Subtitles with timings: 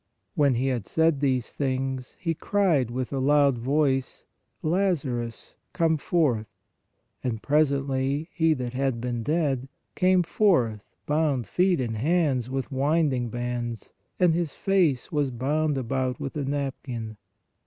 [0.33, 4.25] When He had said these things, He cried with a loud voice:
[4.63, 6.47] Lazarus, come forth.
[7.23, 13.29] And presently he that had been dead, came forth bound feet and hands with winding
[13.29, 17.17] bands; and his face was bound about with a napkin.